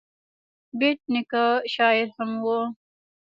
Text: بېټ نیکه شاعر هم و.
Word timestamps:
بېټ 0.79 0.99
نیکه 1.13 1.45
شاعر 1.73 2.07
هم 2.17 2.31
و. 2.43 2.45